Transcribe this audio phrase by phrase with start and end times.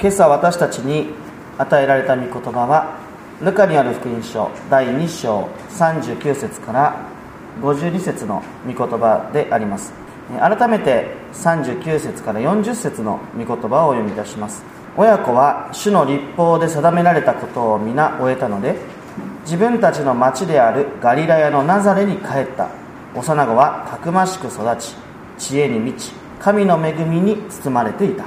[0.00, 1.10] 今朝私たちに
[1.58, 3.00] 与えられた御言葉は
[3.42, 7.04] ルカにある福音書第2章39節から
[7.60, 9.92] 52節の御言葉であります。
[10.38, 14.62] 改めて39節から40節の御言葉をお読みいたします。
[14.96, 18.76] 親子は主の立法で定められたことを皆終えたので
[19.42, 22.68] 自分たちの町であるガリラヤのナザレに帰った。
[23.16, 24.94] 幼子はたくましく育ち
[25.38, 28.24] 知恵に満ち神の恵みに包まれていた、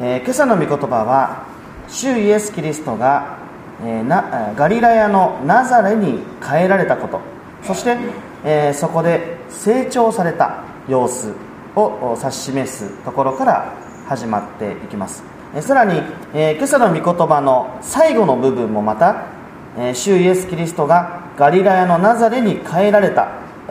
[0.00, 1.46] えー、今朝の御言葉は
[1.88, 3.38] 主イエス・キリストが、
[3.80, 7.20] えー、なガリラヤのナザレに変えられたこと。
[7.62, 7.96] そして、
[8.44, 11.32] えー、そこで成長された様子
[11.76, 13.72] を指し示すところから
[14.06, 15.24] 始まっていきます、
[15.56, 16.02] えさらに、
[16.34, 19.26] え今朝の御言葉の最後の部分もまた、
[19.78, 23.28] え主イエス・キリストがガリラヤのナザレに変えられた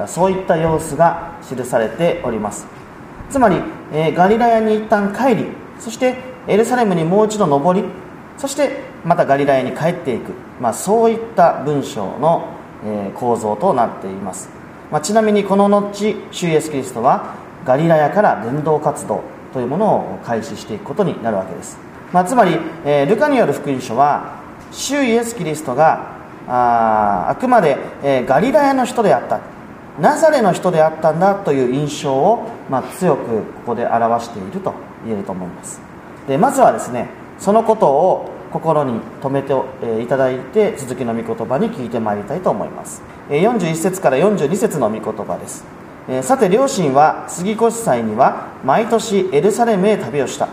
[0.08, 2.66] そういった様子が記されております。
[3.30, 3.62] つまり、
[3.94, 6.16] えガリラヤに一旦帰りそして
[6.48, 7.86] エルサレムにもう一度登り
[8.38, 12.48] そしてまたガリラヤに帰っていく、まあ、そういった文章の、
[12.86, 14.50] え構造となっています、
[14.92, 15.94] まあ、ちなみにこの後
[16.32, 17.36] 主イエスキリストは
[17.66, 21.78] ガリラヤから伝道活動というものを開始していくことになるわけです、
[22.14, 24.42] まあ、つまり、えルカによる福音書は
[24.72, 26.14] 主イエスキリストが
[26.48, 29.42] ああくまで、えガリラヤの人であった
[30.00, 34.93] ナザレの人であったんだという印象を、ま、強くここで表していると。
[35.06, 35.82] 言えると思います。
[36.28, 37.10] でまずはですね
[37.40, 39.54] そのことを心に留めて
[40.02, 43.02] いただいて続きの御言葉に聞いてまいりたいと思います。
[43.30, 45.66] 41節から42節の御言葉です。
[46.22, 50.50] さて両親は杉越祭には毎年エルサレムへ旅をした。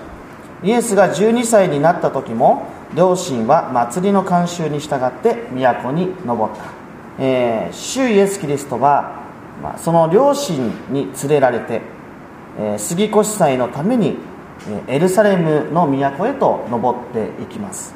[0.63, 6.65] イエスが12歳になった時も両親は祭りの慣習に従って都に登った、
[7.19, 9.23] えー、主イエス・キリストは、
[9.63, 11.83] まあ、その両親に連れられて、
[12.59, 14.17] えー、杉越祭のために
[14.89, 17.95] エルサレムの都へと登っていきます、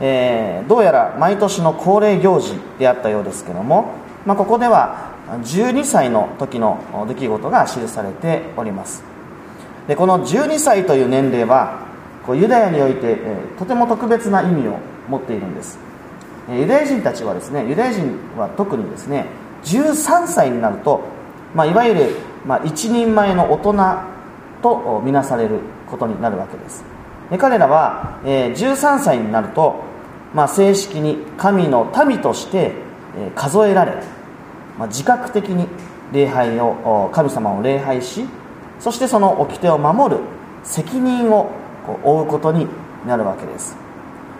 [0.00, 3.92] えー、どうやら毎年の恒例行事であったようですけども、
[4.26, 9.02] まあ、ここでは12歳の時の出来事が記されております。
[9.88, 11.86] でこの12歳という年齢は
[12.26, 14.78] こうユダヤにおいて、え、とても特別な意味を
[15.08, 15.78] 持っているんです、
[16.48, 19.26] ユダヤ人たちはですねユダヤ人は特にですね
[19.64, 21.02] 13歳になると、
[21.54, 22.16] まあ、いわゆる、
[22.46, 24.13] まあ、一人前の大人
[24.64, 25.60] とみなされる
[25.90, 26.84] ことになるわけです。
[27.30, 29.82] で彼らは、え、13歳になると、
[30.34, 32.72] まあ、正式に神の民として、
[33.16, 33.92] え、数えられ、
[34.78, 35.68] まあ、自覚的に
[36.12, 38.24] 礼拝を神様を礼拝し
[38.80, 40.20] そしてその掟を守る
[40.62, 41.50] 責任を
[42.02, 42.66] 負うことに
[43.06, 43.76] なるわけです、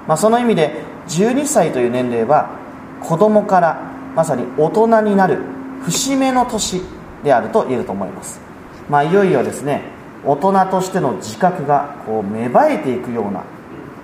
[0.07, 2.51] まあ、その意味で12歳という年齢は
[3.01, 3.81] 子供から
[4.15, 5.39] まさに大人になる
[5.83, 6.83] 節目の年
[7.23, 8.41] であると言えると思います、
[8.89, 9.94] まあ、いよいよですね
[10.27, 13.45] 大人としての自覚がこう芽生えていくような、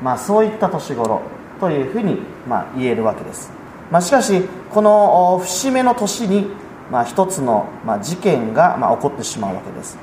[0.03, 1.22] まあ、そういった年頃
[1.60, 3.50] というふうにま言えるわけです、
[3.91, 6.47] まあ、しかしこの節目の年に
[6.91, 9.97] まあ一つのま事件がま起こってしまうわけです。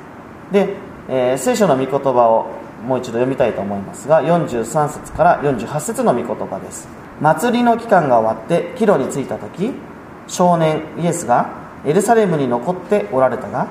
[0.51, 0.75] で、
[1.09, 2.47] えー、聖書の御言葉を
[2.85, 6.87] もう一度読みたいと思いますが43節から48節の御言葉です。
[7.19, 9.73] 祭りの期間が終わって帰路に着いた時
[10.27, 11.49] 少年イエスが
[11.85, 13.67] エルサレムに残っておられたが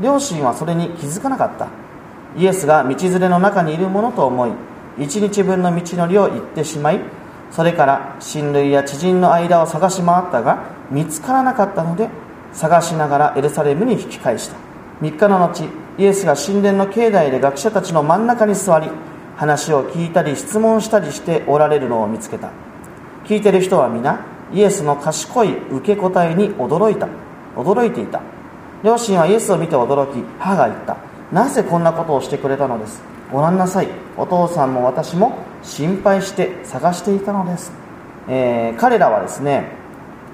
[0.00, 1.87] 両親はそれに気づかなかった。
[2.36, 4.50] イエスが道連れの中にいるものと思い
[4.98, 7.00] 1日分の道のりを行ってしまい
[7.50, 12.08] それから親類や知人の間を探し回ったが見つからなかったので
[12.52, 14.56] 探しながらエルサレムに引き返した。
[15.00, 15.64] 3日の後
[15.98, 18.88] イエスが神殿の境内で学者たちの真ん中に座り
[19.36, 22.50] 話を聞いたり質問したりしておられるのを見つけた。
[23.24, 27.08] 聞いてる人は皆イエスの賢い受け答えに驚いた。
[27.54, 28.20] 驚いていた。
[28.82, 31.07] 両親はイエスを見て驚き母が言った。
[31.32, 33.02] なぜこんなことをしてくれたのです？
[33.32, 33.88] ご覧なさい。
[34.16, 37.72] お父さんも私も心配して探していたのです、
[38.28, 39.72] えー、彼らはですね、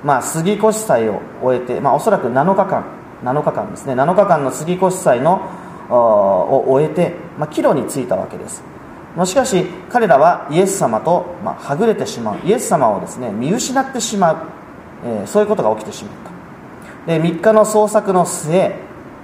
[0.05, 2.85] まあ、杉越祭を終えて、まあ、おそらく7日間
[3.25, 3.95] 7日間ですね。
[3.95, 5.51] 7日間の杉越祭の
[5.89, 8.63] を終えて、まあ、帰路に着いたわけです。
[9.17, 12.39] もしかし彼らはイエス様と、まあ、はぐれてしまう。
[12.45, 14.37] イエス様をですね見失ってしまう、
[15.05, 16.15] えー、そういうことが起きてしまっ
[17.07, 17.19] た。
[17.19, 18.75] で3日の捜索の末、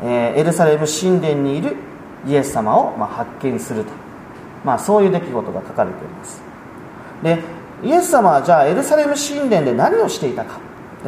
[0.02, 1.76] え、エルサレム神殿にいる
[2.26, 3.91] イエス様を、ま、発見すると、
[4.64, 6.43] まあ、そういう出来事が書かれています。
[7.23, 7.38] で
[7.82, 10.58] イエス様はじゃあエルサレム神殿で何をしていたか。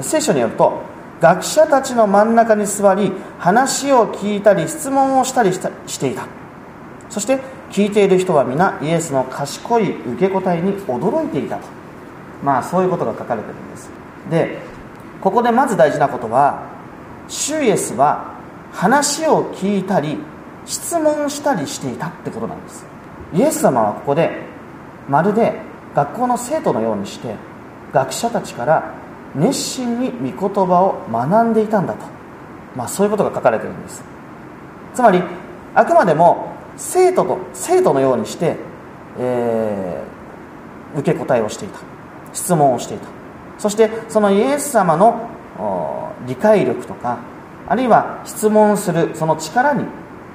[0.00, 0.80] 聖書によると
[1.20, 6.26] 学者たちの真ん中に座り話を聞いたり質問をしたりしていた。
[7.10, 7.40] そして
[7.70, 11.62] 聞いている人は皆イエスの賢い受け答えに驚いていたと。
[12.42, 13.90] まあそういうことが書かれてるんです。
[14.30, 14.58] で
[15.20, 16.62] ここでまず大事なことは
[17.28, 18.41] 主イエスは
[18.72, 20.18] 話を聞いたり
[20.64, 22.84] 質問したりしていたってことなんです。
[23.34, 24.30] イエス様はここで
[25.08, 25.60] まるで
[25.94, 27.34] 学校の生徒のようにして
[27.92, 28.94] 学者たちから
[29.34, 32.00] 熱心に御言葉を学んでいたんだと、
[32.76, 34.02] まあ、そういうことが書かれているんです。
[34.94, 35.22] つまり
[35.74, 38.56] あくまでも生徒と生徒のようにして、
[39.18, 41.78] えー、受け答えをしていた。
[42.32, 43.08] 質問をしていた。
[43.58, 45.28] そしてそのイエス様の
[46.26, 47.18] 理解力とか
[47.68, 49.84] あるいは質問するその力に、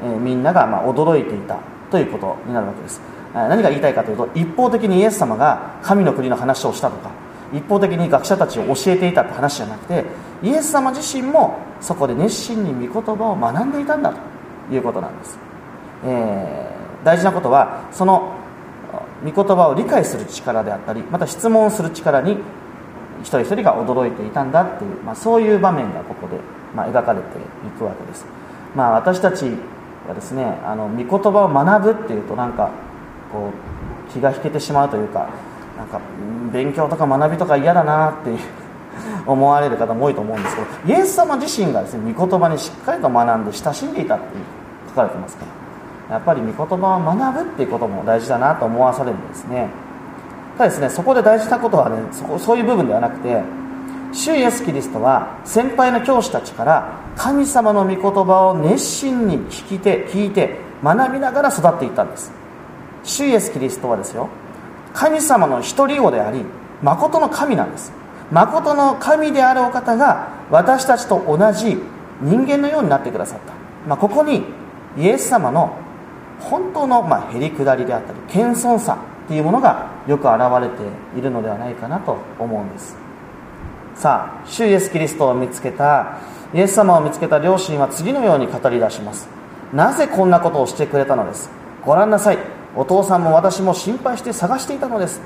[0.04, 1.60] え、みんながま驚いていた
[1.92, 3.02] ということになるわけです。
[3.34, 7.12] 何が言いたいかというと一方的にイエス様が神の国の話をしたとか
[7.54, 10.06] 一方的に学者たちを教えていたって話じゃなくて
[10.42, 14.14] イエス様自身もそこで熱心に御言葉を学んでいたんだ
[14.70, 15.38] ということなんです、
[16.06, 18.36] えー、大事なことはその
[19.24, 22.38] 御言葉を理解する力であったりまた質問する力に
[23.22, 26.40] 一人一人が驚いていたんだっていう、まあ、そういう場面がここで、
[26.78, 28.24] まあ、描かれていくわけです、
[28.76, 29.46] まあ、私たち
[30.08, 32.70] はですねあの御言葉を学ぶっていうとなんか
[33.32, 35.30] こう気が引けてしまうというか
[35.76, 36.00] なんか
[36.54, 38.40] 勉強とか学びとか嫌だなっていう
[39.26, 40.68] 思われる方も多いと思うんですけど
[41.00, 44.26] イエス様自身がですね御言葉にしっかりと学んで親しんでいたって
[44.90, 45.46] 書かれてますか
[46.10, 49.68] らやっぱり御言葉を学ぶっていうことも大事だなと思わされるんですね。
[50.58, 53.42] ただですねそこで大事なことはねそこそういう部分ではなくて
[54.14, 62.32] 主イエス・キリストは先輩の教師たちから神様の御言葉を熱心に聞いて聞いて学びながら育っていったんです。
[63.04, 64.30] 主イエス・キリストはですよ。
[64.94, 66.44] 神様の一人子であり
[66.82, 67.92] 誠の神なんです。
[68.32, 71.78] 誠の神であるお方が私たちと同じ
[72.22, 73.54] 人間のようになってくださった、
[73.88, 74.44] まあ、ここに
[74.98, 75.78] イエス様の
[76.40, 80.84] 本当のまあへりくだりであったり謙遜さっていうものがよく表れて
[81.18, 83.07] いるのではないかなと思うんです。
[83.98, 86.20] さあ主イエス・キリストを見つけた
[86.54, 89.28] イエス様を見つけた両親は次のように語り出します。
[89.74, 91.50] なぜこんなことをしてくれたのです？
[91.84, 92.38] ご覧なさい。
[92.76, 95.20] お父さんも私も心配して探していたのです。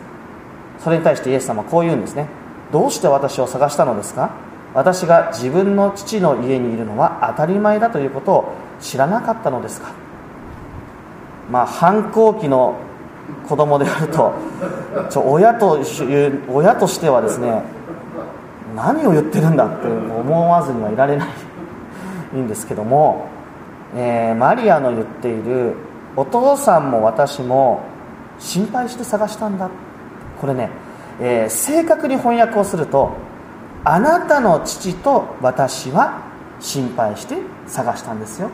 [0.80, 2.28] それに対してイエス様はこう言うんですね。
[2.72, 4.32] どうして私を探したのですか？
[4.74, 9.92] 私が自分の父の家にいるのは当たり前だということを知らなかったのですか？
[11.52, 12.80] まあ反抗期の
[13.48, 14.34] 子供であると
[15.10, 15.84] ちょ親とい
[16.28, 17.64] う親としてはですね
[18.76, 21.28] 何を言ってるんだって思わずにはいられな
[22.34, 23.28] いんですけども、
[23.96, 25.76] えー、マリアの言っている
[26.16, 27.82] お父さんも私も
[28.40, 29.70] 心配して探したんだ。
[30.40, 30.70] これね、
[31.20, 33.12] えー、正確に翻訳をすると
[33.84, 36.22] あなたの父と私は
[36.60, 37.38] 心配して
[37.68, 38.50] 探したんですよ、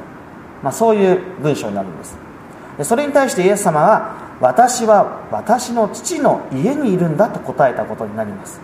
[0.64, 2.18] まあ、そういう文章になるんです。
[2.84, 8.60] それに対してイエス様は私は私の父の家にいるんだと答えたことになります。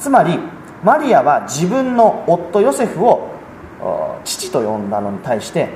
[0.00, 0.38] つまり
[0.82, 3.30] マリアは自分の夫ヨセフを
[4.24, 5.68] 父と呼んだのに対して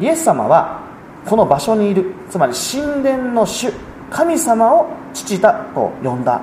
[0.00, 0.82] イエス様は
[1.24, 3.72] この場所にいるつまり神殿の主
[4.10, 6.40] 神様を父だと呼んだ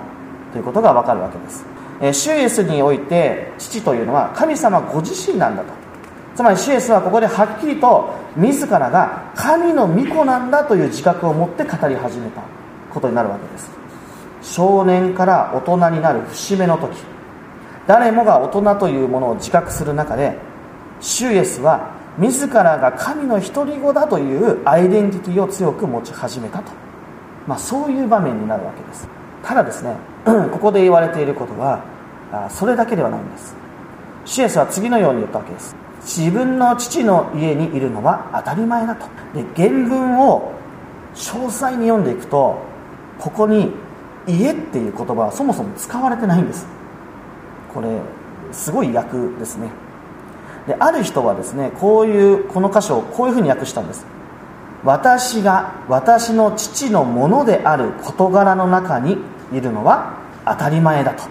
[0.52, 1.66] ということがわかるわけです、
[2.02, 5.84] えー、シュエスにおいて父というのは神様ご自身なんだと。
[6.36, 12.42] つまりシュエスはここではっきりと自らが神の御子なんだという自覚を持って語り始めた
[12.92, 13.83] ことになるわけです。
[14.44, 16.96] 少年から大人になる節目の時
[17.88, 20.38] 誰もが大人というものを自覚する中で
[21.00, 26.72] シュエスは自らが神の独り子だというアイデンティティを強く持ち始めたと、
[27.48, 29.08] まあ、そういう場面になるわけです。
[29.44, 29.96] ただですね
[30.52, 31.84] ここで言われていることは
[32.52, 33.56] それだけではないんです。
[34.26, 35.76] シュエスは次のように言ったわけです。
[36.02, 39.08] 自分の父の家にいるのは当たり前だと。
[39.34, 40.54] で原文を
[41.16, 42.62] 詳細に読んでいくと
[43.20, 43.74] ここに
[44.28, 46.68] 「家」っていう言葉はそもそも使われてないんです。
[47.74, 47.88] これ
[48.52, 49.70] すごい訳ですね。
[50.68, 54.06] である人はですねこういうこの箇所をこういうふうに訳したんです。
[54.84, 59.18] 私が私の父のものである事柄の中に
[59.54, 60.14] いるのは
[60.46, 61.24] 当たり前だと。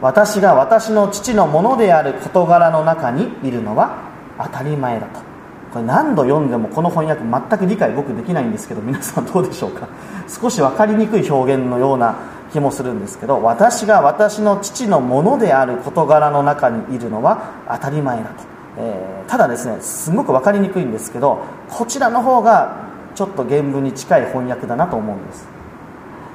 [0.00, 3.96] 私が私の父のものである事柄の中にいるのは
[4.38, 5.27] 当たり前だと。
[5.72, 9.88] これ何度読んでもこの翻訳全く理解僕できないんですけど皆さんどうでしょうか？
[10.28, 12.16] 少し分かりにくい表現のような
[12.52, 18.44] 気もするんですけど私が私の父のものである事柄の中にいるのは当たり前だと。
[18.80, 25.48] えー、ただですねすごく分かりにくいんですけどこちらの方がちょっと原文に近い翻訳だなと思うんです。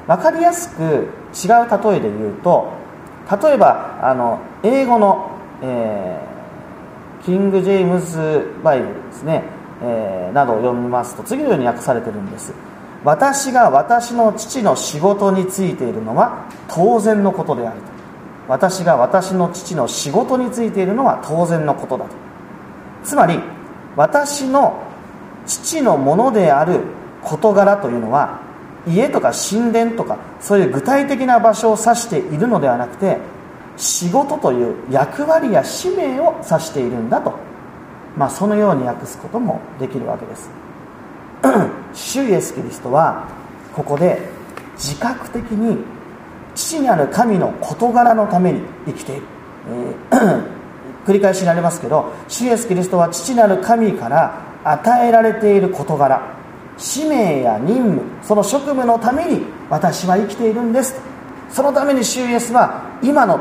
[0.07, 2.73] 分かりやすく違う例えで言うと
[3.41, 6.32] 例えばあの英語の、えー、
[7.25, 9.43] キング・ジェームズ・バイブルですね、
[9.81, 12.53] えー、などを読みますと次のように訳されてるんです。
[13.03, 17.93] 私が私の父の仕事についているのは当然のことであると。
[18.47, 22.11] 私が私の父の仕事についているのは当然のことだと。
[23.03, 23.39] つまり
[23.95, 24.81] 私の
[25.45, 26.81] 父のものである
[27.23, 28.41] 事柄というのは
[28.87, 33.17] 家とか神殿とかそういう具体的な場所を指しているのではなくて
[33.77, 37.33] 仕事という役割や使命を指しているんだと、
[38.17, 40.49] まあ、そのように訳すこともできるわけです。
[41.93, 43.27] 主イエス・キリストは
[43.75, 44.21] ここで
[44.75, 45.77] 自覚的に
[46.55, 49.23] 父なる神の事柄のために生きている、
[50.11, 50.43] えー、
[51.05, 56.21] 繰り返しになりますけど主イエス・キリストは父なる神から与えられている事柄
[56.77, 60.95] 使命や任務その職務のために私は生きているんです
[61.49, 63.39] そのために主イエスは今の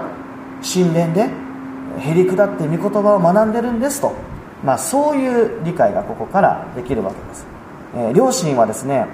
[0.63, 1.29] 神殿で
[1.99, 4.13] へり下って御言葉を学んでるんですと、
[4.65, 7.47] まあ、そういう理解がここからできるわけです、
[7.95, 9.07] えー、両親はですね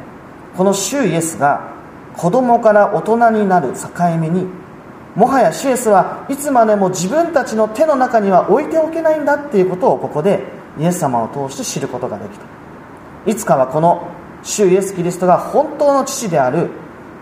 [0.57, 1.73] この主イエスが
[2.17, 3.89] 子供から大人になる境
[4.19, 4.47] 目に
[5.15, 10.45] もはや主イエスはいつまでも自分たちの手の中には置いておけないんだっていうことをここで
[10.79, 12.45] イエス様を通して知ることができた。
[13.27, 14.09] いつかはこの
[14.43, 16.71] 主イエス・キリストが本当の父である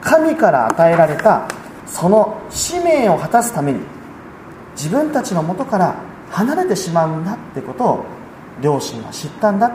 [0.02, 1.49] 神から与えられた
[1.87, 3.80] その使命を果たすために
[4.76, 5.97] 自分たちのもとから
[6.30, 8.04] 離れてしまうんだってことを
[8.62, 9.71] 両親は知ったんだ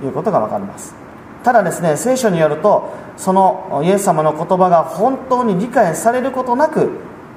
[0.00, 0.94] ということが分かります。
[1.42, 6.90] ただですね聖書によるとそのイエス様の言葉が本当に理解されることなく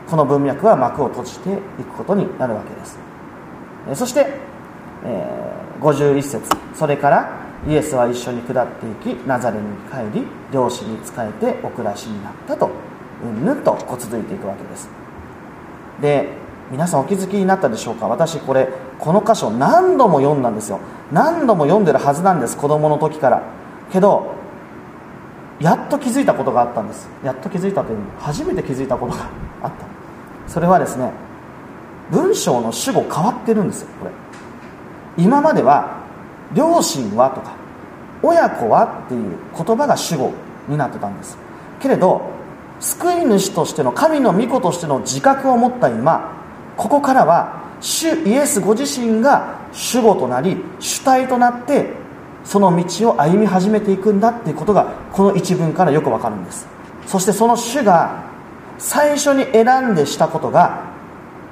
[0.09, 2.99] この文脈は幕を閉じていくことになるわけです。
[3.95, 4.27] そして、
[5.03, 12.69] えー、51節それからイエスは一緒に下っていきナザレに帰り漁師に仕えてお暮らしになったと
[13.23, 14.89] うんぬんとこ続いていくわけです。
[16.01, 18.07] で皆さんお気づきになったでしょうか？
[18.07, 18.69] 私これ
[18.99, 20.79] この箇所何度も読んだんですよ。
[21.11, 23.43] 何度も読んでるはずなんです子供の時から。
[23.91, 24.33] けど
[25.59, 27.07] やっと気づいたことがあったんです。
[27.23, 28.05] やっと気づいたというの？
[28.19, 29.29] 初めて気づいたことが
[29.61, 29.85] あった。
[30.51, 31.11] それはですね
[32.11, 34.11] 文章の主語変わってるんですよこれ。
[35.17, 36.03] 今までは
[36.53, 37.55] 両親はとか
[38.23, 40.33] 親子はっていう言葉が主語
[40.67, 41.37] になってたんです。
[41.79, 42.33] けれど
[42.79, 46.43] 救い主としての神の御子としての自覚を持った今
[46.77, 51.89] ここからは主イエスご自身が主語となり主体となって
[52.43, 56.67] その道を歩み始めていくんだっていうことがこの一文からよくわかるんです。
[57.07, 58.23] そしてその主が
[58.77, 60.83] 最初に選んでしたことが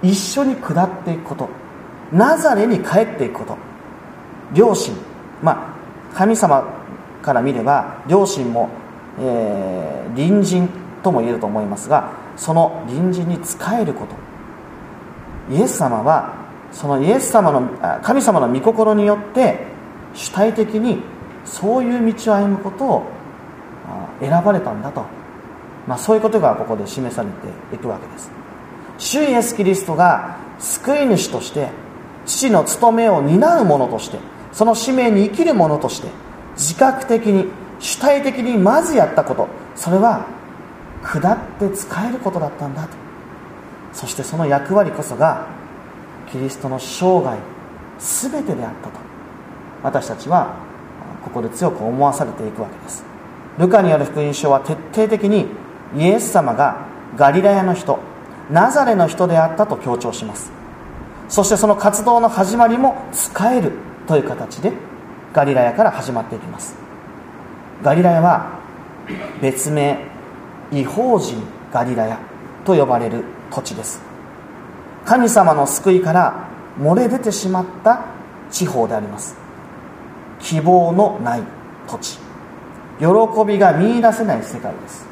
[0.01, 1.49] 一緒に下っていくこと。
[2.11, 3.57] ナザレに帰っていくこと。
[4.53, 4.95] 両親。
[5.41, 5.75] ま
[6.13, 6.63] あ神様
[7.23, 8.69] から見れば両親も、
[9.19, 10.69] えー、隣人
[11.01, 14.22] とも言えると思いますがその隣人に仕えること。
[15.51, 16.35] イエス様は
[16.71, 19.67] そのイエス様の神様の御心によって
[20.13, 21.01] 主体的に
[21.45, 23.03] そういう道を歩むことを
[24.19, 25.05] 選ばれたんだと、
[25.87, 27.29] まあ、そういうことがここで示され
[27.69, 28.31] ていくわけです。
[28.97, 31.69] 主イエス・キリストが救い主として
[32.25, 34.19] 父の務めを担う者として
[34.51, 36.07] その使命に生きる者として
[36.55, 37.47] 自覚的に
[37.79, 40.25] 主体的にまずやったことそれは
[41.03, 43.02] 下って使えることだったんだと。
[43.93, 45.47] そしてその役割こそが
[46.31, 47.37] キリストの生涯
[47.99, 48.99] 全てであったと
[49.83, 50.55] 私たちは
[51.23, 53.05] ここで強く思わされていくわけです。
[53.57, 55.45] ルカによる福音書は徹底的に
[55.95, 57.99] イエス様がガリラヤの人
[58.49, 60.51] ナザレの人であったと強調します。
[61.29, 63.71] そしてその活動の始まりも使える
[64.07, 64.73] という形で
[65.33, 66.75] ガリラヤから始まっていきます。
[67.83, 68.59] ガリラヤは
[69.41, 69.99] 別名
[70.71, 72.19] 違法人ガリラヤ
[72.65, 74.01] と呼ばれる土地です。
[75.05, 76.47] 神様の救いから
[76.79, 78.05] 漏れ出てしまった
[78.49, 79.35] 地方であります。
[80.39, 81.43] 希望のない
[81.87, 82.19] 土地。
[82.99, 83.05] 喜
[83.45, 85.05] びが見いだせない世界です。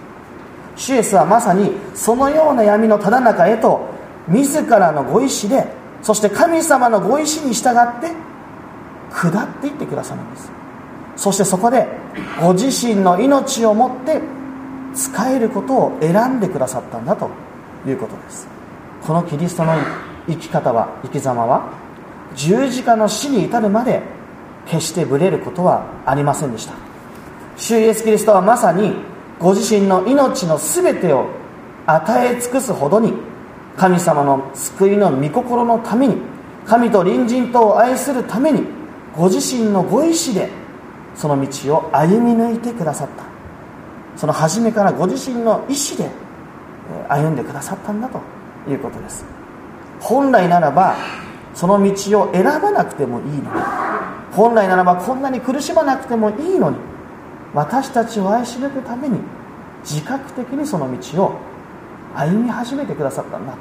[0.76, 3.88] シュエスはまさにそのような闇のただ中へと
[4.28, 5.68] 自らのご意志で
[6.02, 8.12] そして神様のご意志に従って
[9.14, 10.52] 下っていってくださるんです。
[11.18, 11.88] そしてそこで
[12.42, 14.22] ご自身の命をもって
[14.96, 17.30] 使えることを選んでくださったんだと。
[17.86, 18.48] いうことです。
[19.06, 19.74] このキリストの
[20.28, 21.70] 生き方は生き様は
[22.36, 24.02] 十字架の死に至るまで
[24.68, 26.74] 決してぶれることはありませんでした。
[27.58, 28.94] 主イエスキリストはまさに
[29.40, 31.28] ご自身の命の全てを
[31.86, 33.14] 与え尽くすほどに
[33.76, 36.18] 神様の救いの御心のために
[36.66, 38.64] 神と隣人とを愛するために
[39.16, 40.50] ご自身のご意志で
[41.16, 43.24] その道を歩み抜いてくださった。
[44.16, 46.10] その初めからご自身の意志で
[47.10, 48.20] 歩んでくださったんだと
[48.70, 49.26] いうことです。
[50.00, 50.96] 本来ならば
[51.54, 53.46] その道を選ばなくてもいいのに
[54.32, 56.78] 本来ならばこんなに苦しまなくてもいいのに
[57.54, 59.20] 私たちを愛し抜くために
[59.84, 61.40] 自覚的にその道を
[62.16, 63.56] 歩み始めてくださったんだ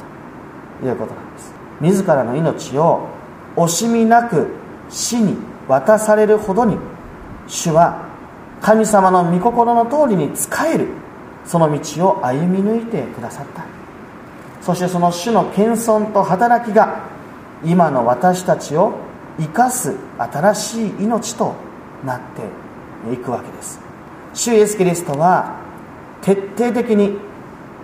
[0.81, 1.53] ということなんです。
[1.81, 3.09] 自らの命を
[3.57, 4.49] 惜しみなく
[4.89, 6.77] 死に渡されるほどに
[7.47, 8.07] 主は
[8.61, 10.89] 神様の御心の通りに仕える
[11.51, 13.65] その道を歩み抜いてくださった。
[14.63, 17.09] そしてその主の謙遜と働きが
[17.65, 18.93] 今の私たちを
[19.37, 21.57] 生かす新しい命と
[22.05, 23.81] なっていくわけです。
[24.33, 25.57] 主イエス・キリストは
[26.23, 27.19] 徹底的に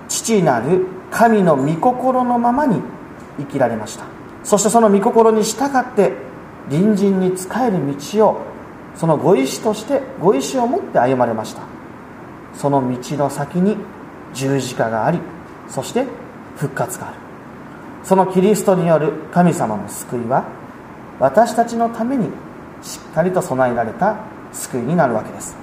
[0.06, 2.80] 父なる神の御心のままに
[3.38, 4.04] 生きられました。
[4.44, 6.12] そしてその御心に従って
[6.70, 8.42] 隣人に仕える道を
[8.94, 11.75] そのご意志としてご意志を持って歩まれました。
[12.56, 13.76] その道の先に
[14.34, 15.20] 十字架があり
[15.68, 16.06] そして
[16.56, 17.16] 復活がある。
[18.04, 20.44] そのキリストによる神様の救いは
[21.18, 22.28] 私たちのために
[22.82, 24.16] しっかりと備えられた
[24.52, 25.56] 救いになるわけです。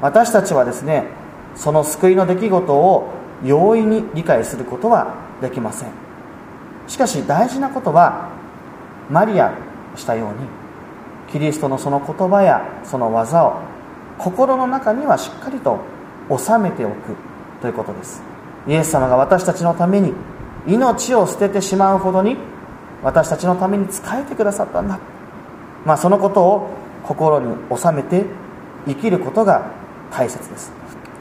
[0.00, 1.06] 私たちはですね
[1.54, 3.10] その救いの出来事を
[3.44, 5.90] 容易に理解することはできません。
[6.86, 8.30] しかし大事なことは
[9.10, 9.54] マリア
[9.96, 10.34] したように
[11.30, 13.71] キリストのその言葉やその技を
[14.18, 15.80] 心の中にはしっかりと
[16.28, 17.16] 収めておく
[17.60, 18.22] ということです。
[18.66, 20.12] イエス様が私たちのために
[20.66, 22.36] 命を捨ててしまうほどに
[23.02, 25.00] 私たちのために仕えてくださったんだ、
[25.84, 26.70] まあ、そのことを
[27.02, 28.24] 心に収めて
[28.86, 29.72] 生きることが
[30.12, 30.72] 大切です。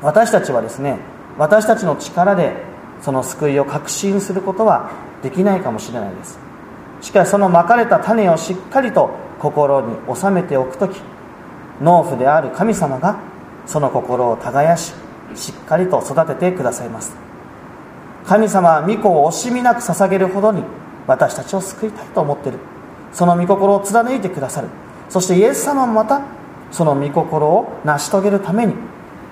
[0.02, 1.00] 私たちはですね
[1.38, 2.54] 私たちの力で
[3.02, 4.92] その救いを確信することは
[5.24, 6.40] できないかもしれないです。
[7.02, 11.02] しかしそのまかれた種をしっかりと心に収めておく時
[11.82, 13.20] 農夫である神様が
[13.66, 14.94] その心を耕し
[15.36, 17.16] しっかりと育ててくださいます。
[18.26, 20.64] 神様は御子を惜しみなく捧げるほどに
[21.08, 22.60] 私たちを救いたいと思っている。
[23.14, 24.68] その御心を貫いてくださる。
[25.10, 26.22] そしてイエス様もまた
[26.72, 28.76] その御心を成し遂げるために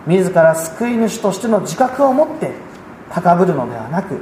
[0.08, 2.51] 自ら救い主としての自覚を持って
[3.10, 4.18] 高ぶるのではなく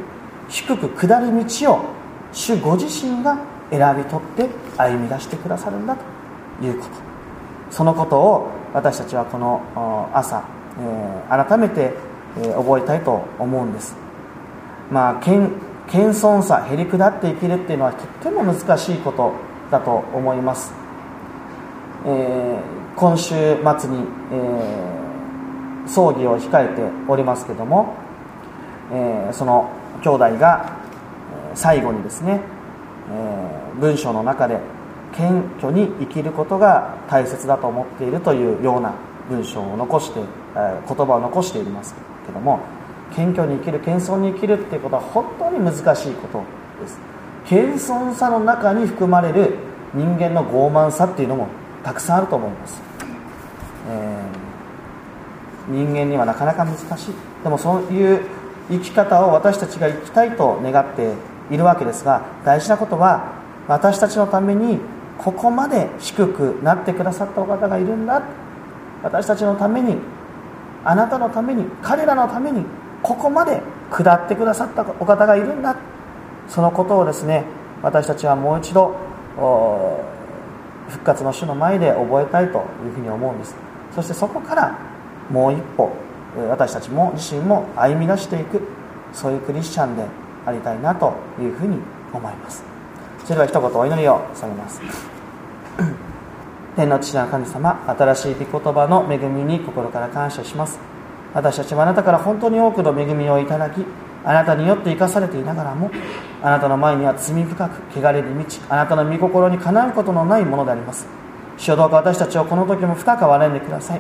[0.50, 1.86] 低く下る道を
[2.32, 3.40] 主ご自身が
[3.72, 5.96] 選び取って歩み出してくださるんだ
[6.60, 7.07] ということ。
[7.72, 10.44] そのことを私たちはこの朝、
[10.80, 11.94] えー、改めて、
[12.38, 13.96] えー、覚えたいと思うんです。
[14.92, 15.50] まあ謙
[15.88, 19.34] 遜さへり下って生きるっていうのはとっても難しいこと
[19.72, 20.74] だと思います、
[22.06, 22.60] えー、
[22.96, 23.36] 今週
[23.80, 27.96] 末に、えー、葬儀を控えておりますけども、
[28.92, 29.70] えー、その
[30.02, 30.78] 兄弟が
[31.56, 32.42] 最後にですね、
[33.12, 34.60] えー、文章の中で
[35.14, 38.94] 謙虚に生きることが大切だと思っているというような
[39.30, 40.20] 文章を残して、
[40.56, 42.60] え、言葉を残していますけども
[43.16, 46.44] 謙虚に生きる謙遜に生きるっていうことは本当に難しいこと
[46.82, 47.00] です。
[47.46, 49.56] 謙遜さの中に含まれる
[49.94, 51.48] 人間の傲慢さっていうのも
[51.84, 52.82] たくさんあると思います、
[53.90, 57.16] えー、人間にはなかなか難しい。
[57.44, 58.22] でもそういう
[58.70, 61.14] 生き方を私たちが生きたいと願って
[61.50, 64.80] いるわけですが大事なことは私たちのために
[65.18, 68.22] ここまで低くなってくださったお方がいるんだ。
[69.04, 69.98] 私たちのために
[70.84, 72.66] あなたのために彼らのために
[73.04, 75.76] ここまで下ってくださったお方がいるんだ。
[76.48, 77.44] そのことをですね
[77.84, 78.96] 私たちはもう一度
[80.88, 83.56] 復活の主の前で覚えたいというふうに思うんです。
[83.94, 84.78] そしてそこから
[85.30, 85.92] もう一歩
[86.50, 88.62] 私たちも自身も歩み出していく
[89.14, 90.06] そういうクリスチャンで
[90.46, 91.80] ありたいなというふうに
[92.14, 92.77] 思います。
[93.28, 94.80] それでは一言お祈りをされます。
[96.78, 100.80] 天の父なる神様新しい御言葉の恵みに心から感謝します。
[101.34, 103.84] 私たちはあなたから本当に多くの恵みをいただき
[104.24, 105.92] あなたによって生かされていながらも
[106.42, 111.06] あなたの前には罪深く汚れに満ちあなたの御心にかなうことのないものであります。
[111.58, 114.00] 主よどうか私たちをこの時も深く憐れんでください。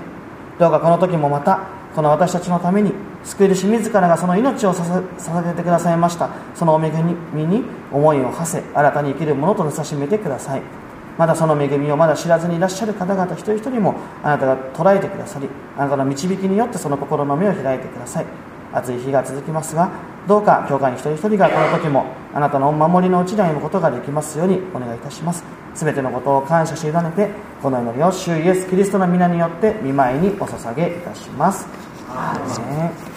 [0.58, 1.60] どうかこの時もまた
[1.94, 6.30] この私たちのために救い主自らがその命を捧げてくださいました。
[6.56, 6.92] そのお恵
[7.34, 10.62] みに思いを馳せ新たに生きるものとなさしめてください。
[11.18, 18.26] まだその恵みをまだ知らずにいらっしゃる方々一人一人もあなたが捉えてくださりあなたの導きによってその心の目を開いてください。
[18.74, 19.90] 暑い日が続きますが
[20.28, 25.44] どうか教会に一人一人がこの時もあなたのお守りのうちに歩むことができますようにお願いいたします。
[25.74, 27.30] 全てのことを感謝し委ねて
[27.62, 31.68] この祈りを主イエスキリストの皆によって見舞いにお捧げいたします。
[32.10, 33.08] 아 멘.